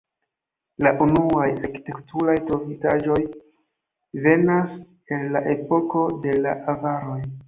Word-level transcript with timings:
La 0.85 0.91
unuaj 1.05 1.41
arkitekturaj 1.49 2.37
trovitaĵoj 2.47 3.17
venas 4.23 4.73
el 5.19 5.29
la 5.37 5.43
epoko 5.53 6.03
de 6.25 6.35
la 6.47 6.55
avaroj. 6.75 7.19